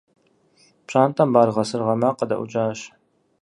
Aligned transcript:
Пщӏантӏэм 0.85 1.29
баргъэ-сыргъэ 1.33 1.95
макъ 2.01 2.15
къыдэӏукӏащ. 2.17 2.79